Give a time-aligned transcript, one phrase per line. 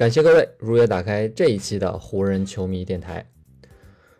[0.00, 3.26] 感谢各位如约打开这一期的湖人球迷电台。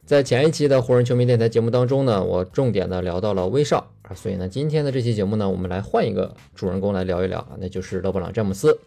[0.05, 8.79] 在前一期的湖人球迷电台节目当中呢，我重点的聊到了威少啊，所以呢，今天的这期节目呢，我们来换一个主人公来聊一聊啊，那就是勒布朗詹姆斯。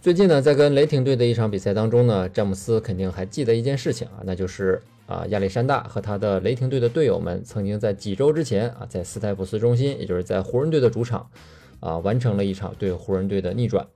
[0.00, 11.30] 最近呢，在跟雷霆队的一场比赛当中呢，詹姆斯肯定还记得一件事情啊，那就是啊，亚历山大和他的雷霆队的队友们曾经在几周之前啊，在斯台普斯中心，也就是在湖人队的主场
[11.78, 13.86] 啊，完成了一场对湖人队的逆转。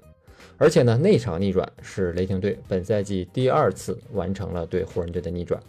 [0.62, 5.60] 而且呢，那场逆转是雷霆队本赛季第二次完成了对湖人队的逆转。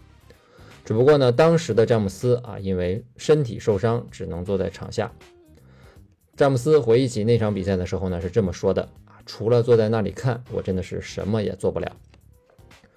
[0.85, 5.11] 只不过呢，当时的詹姆斯啊，因为身体受伤，只能坐在场下。
[6.35, 11.91] 詹姆斯回忆起那场比赛的时候呢，是这么说的啊：“除了坐在那里看，我真的是什么也做不了。”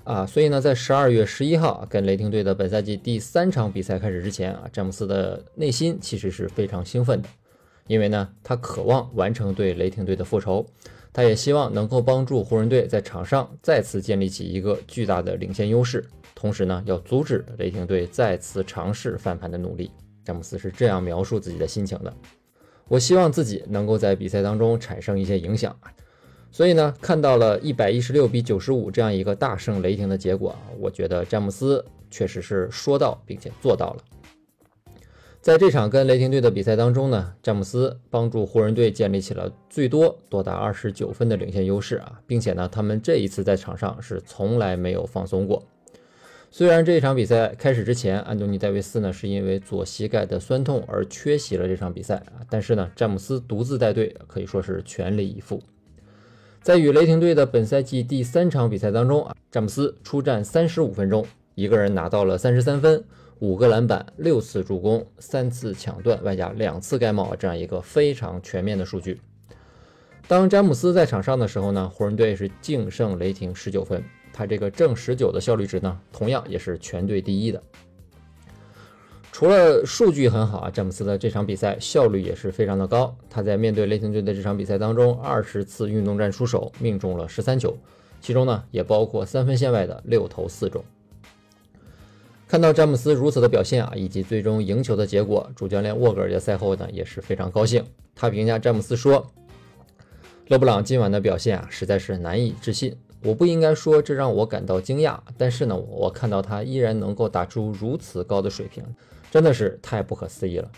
[0.04, 7.28] 啊，所以呢，在十二月十一号跟雷霆队的本赛季第三场比赛开始之前啊，詹姆斯的内心其实是非常兴奋的，
[7.86, 10.66] 因为呢，他渴望完成对雷霆队的复仇。
[11.16, 19.90] 他也希望能够帮助湖人队在场上再次建立起一个巨大的领先优势，同时呢，要阻止雷霆队再次尝试翻盘的努力。
[20.26, 22.12] 詹姆斯是这样描述自己的心情的
[22.86, 25.74] ：“我希望自己能够在比赛当中产生一些影响。”
[26.52, 34.04] 所以呢，看到了一百一十六比九十五这样一个大胜雷霆的结果，我觉得詹姆斯确实是说到并且做到了。
[35.46, 45.62] 在这场跟雷霆队的比赛当中呢，詹姆斯帮助湖人队建立起了最多多达二十九分的领先优势啊，并且呢，他们这一次在场上是从来没有放松过。
[46.50, 55.62] 虽然这一场比赛开始之前，安东尼戴维斯呢是因为左膝盖的酸痛而缺席了这场比赛啊，但是呢，詹姆斯独自带队可以说是全力以赴。
[56.60, 63.04] 在与雷霆队的本赛季第三场比赛当中啊，詹姆斯出战三十五分钟，一个人拿到了三十三分。
[63.40, 69.20] 五个篮板，六次助攻，三次抢断，外加两次盖帽，这样一个非常全面的数据。
[70.26, 74.02] 当詹姆斯在场上的时候呢，湖人队是净胜雷霆十九分，
[74.32, 77.62] 他这个正十九的效率值呢，同样也是全队第一的。
[79.30, 83.14] 除了数据很好啊，詹姆斯的这场比赛效率也是非常的高。
[83.28, 87.76] 他在面对雷霆队的这场比赛当中，二十次运动战出手，命中了十三球，
[88.18, 90.82] 其中呢也包括三分线外的六投四中。
[92.48, 97.84] 看到詹姆斯如此的表现啊，以及最终赢球的结果，主教练沃格尔在赛后呢也是非常高兴。
[98.14, 99.26] 他评价詹姆斯说
[100.46, 102.96] ：“勒布朗今晚的表现啊，实在是难以置信。
[103.24, 108.84] 我不应该说这让我感到惊讶，但是呢，我看到他依然能够打出如此高的水平，
[109.28, 110.70] 真的是太不可思议了。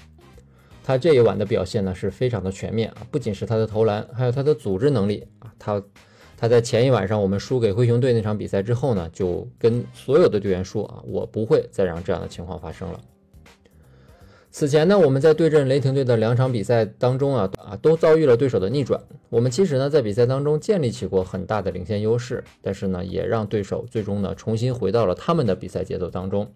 [0.83, 5.83] 他这一晚的表现呢是非常的全面啊，不仅是他的投篮，还有他的组织能力啊，他。”
[6.41, 13.01] 他在前一晚上我们输给灰熊队那场比赛之后呢，就跟所有的队员说啊，我不会再让这样的情况发生了。
[14.51, 19.01] 此前呢，我们在对阵雷霆队的两场比赛当中啊啊，都遭遇了对手的逆转。
[19.29, 26.49] 我们其实呢，在比赛当中建立起过很大的领先优势，但是呢，也让对手最终呢，重新回到了他们的比赛节奏当中。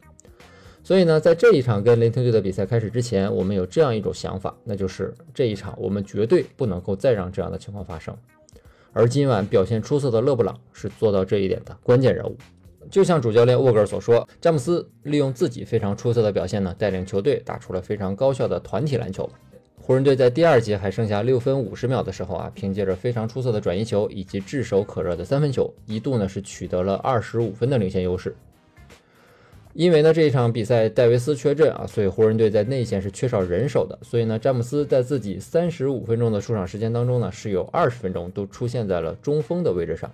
[0.84, 8.16] 所以呢，在这一场跟雷霆队的比赛开始之前，我们有这样一种想法，那就是这一场我们绝对不能够再让这样的情况发生。
[8.92, 12.36] 而今晚表现出色的勒布朗是做到这一点的关键人物。
[12.90, 19.28] 就像主教练沃格尔所说，詹姆斯利用自己非常出色的表现呢，带领球队打出了非常高效的团体篮球。
[19.80, 28.36] 湖人队在第二节还剩下六分五十秒的时候啊，凭借着非常出色的转移球以及炙手可热的三分球，一度呢是取得了二十五分的领先优势。
[29.74, 33.98] 因为呢这一场比赛戴维斯缺阵啊，所以湖人队在内线是缺少人手的。
[34.02, 40.10] 所以呢詹姆斯在自己三十五分钟的出场时间当中呢，是有二十分钟都出现在了中锋的位置上。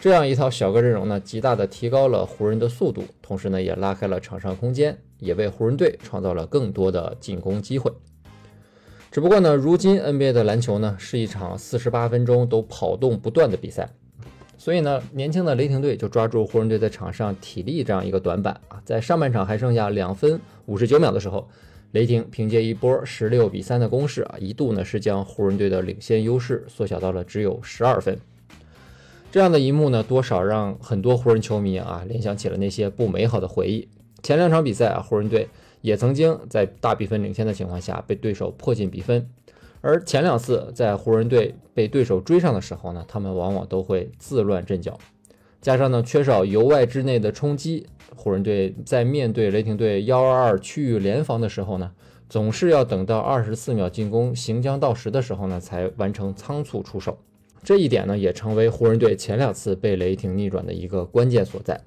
[0.00, 7.92] 这样一套小个阵容呢，极大的提高了湖人的速度，同时呢也拉开了场上空间，也为湖人队创造了更多的进攻机会。
[9.12, 13.90] 只不过呢，如今 NBA 的篮球呢是一场四十八分钟都跑动不断的比赛。
[14.62, 21.48] 所以呢，年轻的雷霆队就抓住湖人队在场上体力这样一个短板啊，在上半场还剩下两分五十九秒的时候，
[21.90, 28.16] 雷霆凭借一波十六比三的攻势啊，一度呢是将湖人队的领先优势缩小到了只有十二分。
[29.32, 33.88] 这样的一幕呢，多少让很多湖人球迷啊联想起了那些不美好的回忆。
[34.22, 35.48] 前两场比赛啊，湖人队
[35.80, 39.28] 也曾经在大比分领先的情况下被对手迫近比分。
[39.82, 44.98] 而前两次在湖人队被对手追上的时候呢，他们往往都会自乱阵脚。
[45.60, 47.86] 加上呢缺少由外至内的冲击，
[48.16, 51.92] 湖人队在面对雷霆队幺二二区域联防的时候呢，
[52.28, 57.18] 总是要等到二十四秒进攻行将到时的时候呢，才完成仓促出手。
[57.64, 61.80] 这一点呢，也成为湖人队前两次被雷霆逆转的一个关键所在。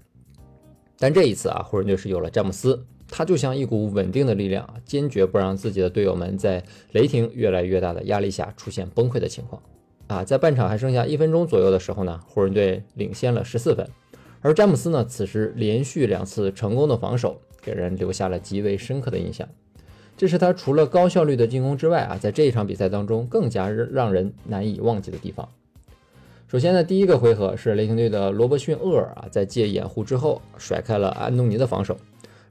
[0.97, 9.61] 但这一次啊，湖人队是有了詹姆斯，他就像一股稳定的力量，坚决不让自己的队友们在雷霆越来越大的压力下出现崩溃的情况。
[10.07, 13.87] 啊，在半场还剩下一分钟左右的时候呢，湖人队领先了十四分，
[14.41, 19.47] 而詹姆斯呢，此时连续两次成功的防守，给人留下了极为深刻的印象。
[20.17, 25.49] 这是他除了高效率的进攻之外啊，在这一场比赛当中更加让人难以忘记的地方。
[26.47, 31.97] 首先呢，第一个回合是雷霆队的罗伯逊厄尔啊，在借掩护之后甩开了安东尼的防守，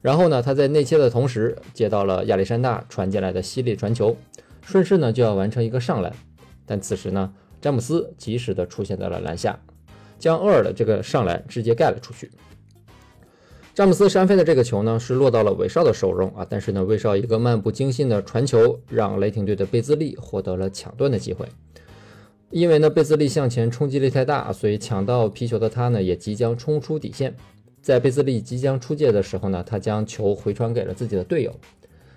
[0.05, 4.15] 然后呢，他在内切的同时接到了亚历山大传进来的犀利传球，
[4.61, 6.13] 顺势呢就要完成一个上篮，
[6.63, 9.59] 但此时呢，詹姆斯及时的出现在了篮下，
[10.19, 12.29] 将厄尔的这个上篮直接盖了出去。
[13.73, 21.47] 詹姆斯扇飞的这个球呢，是落到了韦少的手中啊，但是呢，韦少一个漫不经心的传球，让雷霆队的贝兹利获得了抢断的机会。
[22.51, 27.35] 因为呢，贝兹利向前冲击力太大，所以抢到皮球的他呢，也即将冲出底线。
[27.85, 31.53] 在贝兹利即将出界的时候呢，他将球回传给了自己的队友。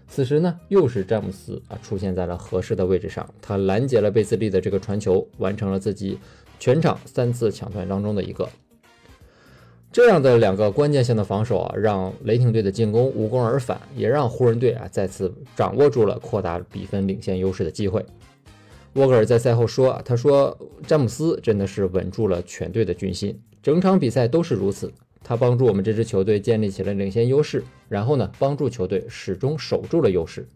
[0.08, 6.18] 此时呢，又是詹姆斯啊出现在了合适的位置上，他拦截了贝兹利的这个传球，完成了自己
[6.58, 8.48] 全场三次抢断当中的一个。
[9.92, 18.02] 这样的两个关键性的防守啊，让雷霆队的进攻无功而返，也让湖人队啊再次掌握住了扩大比分领先优势的机会。
[18.94, 24.90] 沃格尔在赛后说：“啊，他说詹姆斯真的是稳住了全队的军心，整场比赛都是如此。
[25.22, 30.46] 他帮助我们这支球队建立起了领先优势，然后呢，帮助球队始终守住了优势。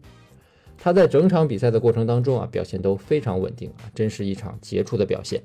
[0.77, 5.43] 他在整场比赛的过程当中啊，表现都非常稳定啊，真是一场杰出的表现。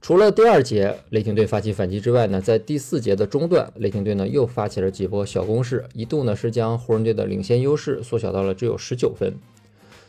[0.00, 9.34] 除了第二节雷霆队发起反击之外呢，在第四节的中段，雷霆队呢又发起了几波小攻势，一度呢是将湖人队的领先优势缩小到了只有十九分。”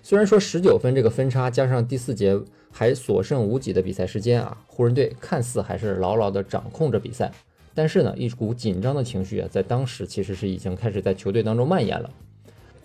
[0.02, 2.40] 虽然说十九分这个分差加上第四节
[2.72, 7.32] 还所剩无几的比赛时间啊，湖人队看似还是牢牢的掌控着比赛，
[7.74, 12.10] 但是呢，一股紧张的情绪啊，在当时其实是已经开始在球队当中蔓延了。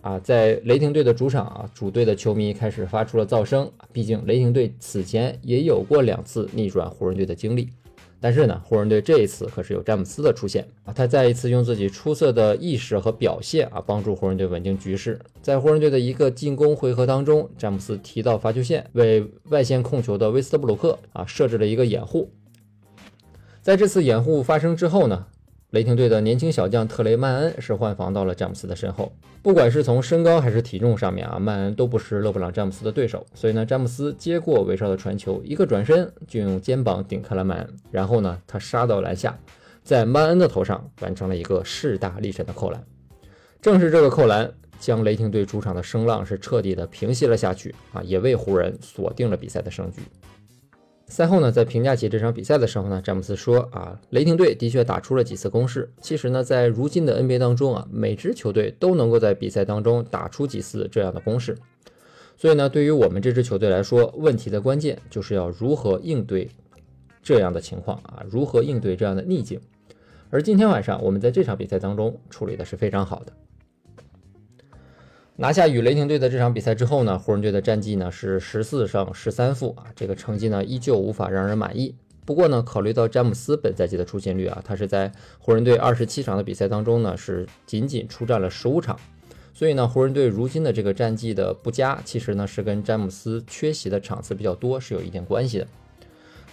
[0.00, 7.68] 啊，在雷霆队的主场啊，主队的球迷开始发出了噪声，毕竟雷霆队此前也有过两次逆转湖人队的经历。
[8.22, 15.18] 但是呢，湖人队这一次可是有詹姆斯的出现啊，他再一次用自己出色的意识和表现啊，帮助湖人队稳定局势。
[15.42, 22.30] 在湖人队的一个进攻回合当中，詹姆斯提到罚球线，为外线控球的威斯特布鲁克啊设置了一个掩护。
[23.60, 25.26] 在这次掩护发生之后呢？
[25.72, 29.10] 雷霆队的年轻小将特雷曼恩是换防到了詹姆斯的身后。
[29.42, 33.26] 不管是从身高还是体重上面啊，曼恩都不是勒布朗詹姆斯的对手。
[33.32, 39.38] 所以呢，詹姆斯接过韦少的传球，一个转身就用肩膀顶开了曼恩，然后呢，他杀到篮下，
[39.82, 42.84] 在曼恩的头上完成了一个势大力沉的扣篮。
[43.62, 50.02] 正是这个扣篮，将雷霆队主场的声浪是彻底的平息了下去啊，也为湖人锁定了比赛的胜局。
[51.12, 55.92] 赛后呢，在评价起这场比赛的时候呢，詹姆斯说：“啊，雷霆队的确打出了几次攻势。
[56.00, 61.58] 其实呢，在如今的 NBA 当中啊，每支球队都能够在比赛当中打出几次这样的攻势。
[62.38, 66.48] 所以呢，对于我们这支球队来说，问题的关键就是要如何应对
[67.22, 69.60] 这样的情况啊，如何应对这样的逆境。
[70.30, 73.32] 而今天晚上我们在这场比赛当中处理的是非常好的。”
[75.36, 81.94] 拿下与雷霆队的这场比赛之后呢，湖人队的战绩呢是十四胜十三负啊，这个成绩呢依旧无法让人满意。
[82.26, 88.94] 不过呢，考虑到詹姆斯本赛季的出勤率啊，他是在湖人队二十七场的比赛当中呢是仅仅出战了十五场，
[89.54, 95.66] 所以呢，湖人队如今的这个战绩的不佳，其实呢是跟詹姆斯缺席的场次比较多是有一定关系的。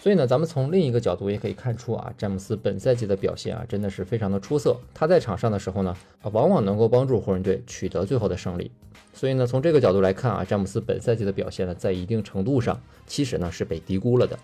[0.02, 4.80] 所以呢，咱们从另一个角度也可以看出啊，詹姆斯本赛季的表现啊，真的是非常的出色。
[4.94, 8.72] 他在场上的时候呢，啊，往往能够帮助湖人队取得最后的胜利。
[9.14, 14.40] 所以呢，从这个角度来看啊，詹姆斯本赛季的表现呢，在一定程度上其实呢是被低估了的。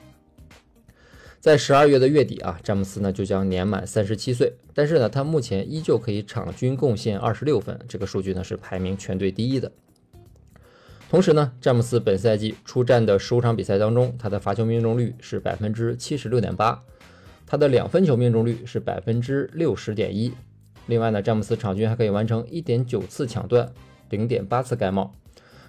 [1.40, 9.72] 在十二月的月底啊，詹姆斯呢就将年满三十七岁，但是呢，他目前依旧可以场均贡献二十六分，这个数据呢是排名全队第一的。
[11.16, 16.78] 同时呢，詹姆斯本赛季出战的十五场比赛当中，他的罚球命中率是百分之七十六点八，
[17.48, 20.34] 他的两分球命中率是百分之六十点一。
[20.88, 23.72] 另外呢，詹姆斯场均还可以完成一点九次抢断，
[24.10, 25.14] 零点八次盖帽，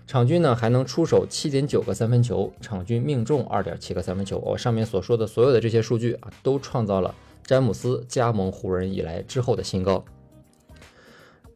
[0.05, 4.39] 场均呢还能出手七点九个三分球，场均命中二点七个三分球。
[4.39, 10.05] 我上面所说的所有的这些数据啊，都创造了詹姆斯加盟湖人以来之后的新高。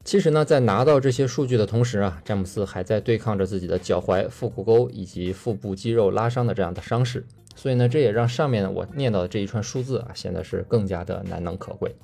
[0.02, 7.26] 其实呢，在拿到这些数据的同时啊，詹姆斯还在对抗着自己的脚踝、腹股沟以及腹部肌肉拉伤的这样的伤势。
[7.54, 11.94] 所以呢，这也让上面我念到的这一串数字啊，显得是更加的难能可贵。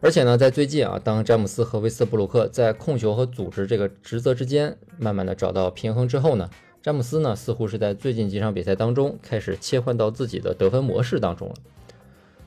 [0.00, 6.50] 而且呢，在最近啊，当詹姆斯和威斯布鲁克在控球和组织这个职责之间慢慢的找到平衡之后呢，
[6.82, 11.54] 詹姆斯呢似乎是在最近几场比赛当中开始切换到自己的得分模式当中了。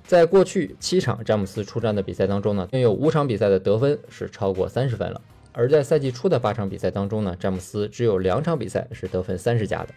[0.09, 5.21] 在过去七场詹姆斯出战的比赛当中呢，拥有五场比赛的得分是超过三十分了。
[5.51, 9.89] 而在赛季初的八场比赛当中呢，詹姆斯只有两场比赛是得分三十加的。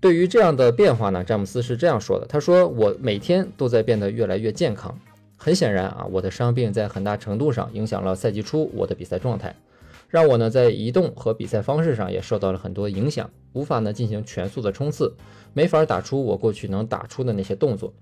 [0.00, 4.98] 对于这样的变化呢，詹姆斯是这样说的：“他说我每天都在变得越来越健康。”
[5.38, 9.54] 很显然啊，我的伤病在很大程度上影响了赛季初我的比赛状态，
[10.08, 15.14] 让我呢在移动和比赛方式上也受到了很多影响，无法呢进行全速的冲刺，
[15.54, 17.94] 没法打出我过去能打出的那些动作。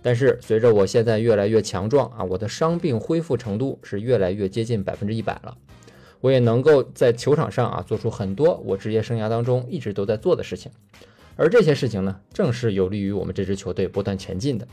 [0.00, 5.56] 但是随着我现在越来越强壮啊，我的伤病恢复程度是越来越接近百分之一百了，
[6.20, 10.70] 我也能够在球场上啊做出很多我职业生涯当中一直都在做的事情，
[11.36, 14.66] 而这些事情呢，正是有利于我们这支球队不断前进的。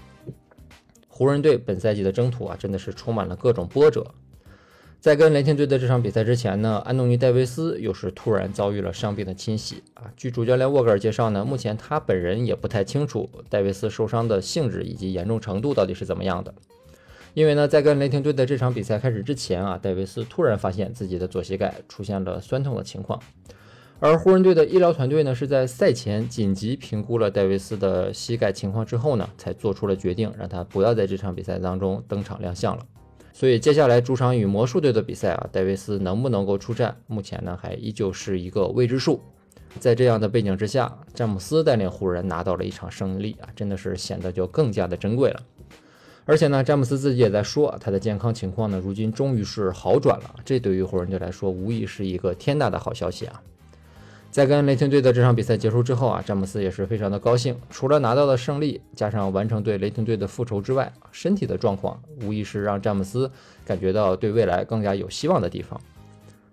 [1.08, 4.06] 湖人队本赛季的征途啊，真的是充满了各种波折。
[5.06, 10.12] 在跟雷霆队的这场比赛之前呢，安东尼·戴维斯又是突然遭遇了伤病的侵袭啊。
[10.18, 16.52] 据主教练沃格尔介绍呢，目前他本人也不太清楚戴维斯受伤的性质以及严重程度到底是怎么样的。
[17.36, 23.22] 因为呢，在跟雷霆队的这场比赛开始之前啊，戴维斯突然发现自己的左膝盖出现了酸痛的情况。
[24.00, 32.84] 而湖人队的医疗团队呢，是在赛前紧急评估了戴维斯的膝盖情况之后呢，才做出了决定，让他不要在这场比赛当中登场亮相了。
[33.38, 39.20] 所以接下来主场与魔术队的比赛啊，戴维斯能不能够出战，目前呢还依旧是一个未知数。
[39.78, 45.42] 在这样的背景之下，詹姆斯带领湖人拿到了一场胜利啊，真的是显得就更加的珍贵了。
[46.24, 50.36] 而且呢，詹姆斯自己也在说，他的健康情况呢，如今终于是好转了。
[50.46, 53.44] 这对于湖人队来说，无疑是一个天大的好消息啊！
[54.36, 57.56] 在跟雷霆队的这场比赛结束之后啊，詹姆斯也是非常的高兴。
[57.70, 63.32] 除了拿到了胜利，加上完成对雷霆队的复仇之外，身体的状况无疑是让詹姆斯
[63.66, 65.80] 感觉到对未来更加有希望的地方。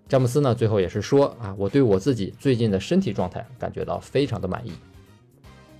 [0.07, 4.71] 詹姆斯呢，最后也是说啊，我对我自己最近的身体状态感觉到非常的满意。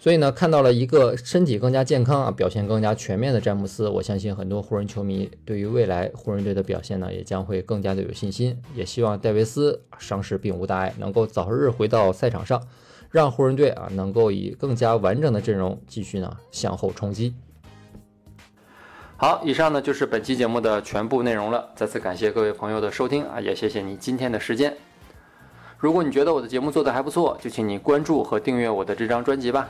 [0.03, 8.61] 所以呢，看到了一个身体更加健康啊，表现更加全面的詹姆斯，我相信很多湖人球迷对于未来湖人队的表现呢，也将会更加的有信心。
[8.75, 12.61] 也希望戴维斯伤势并无大碍，能够早日回到赛场上，
[13.11, 17.33] 让湖人队啊能够以更加完整的阵容继续呢向后冲击。
[19.15, 21.69] 好，以上呢就是本期节目的全部内容了。
[21.77, 24.75] 再次感谢各位朋友的收听啊，也谢谢你今天的时间。
[25.77, 29.69] 如果你觉得我的节目做得还不错，就请你关注和订阅我的这张专辑吧。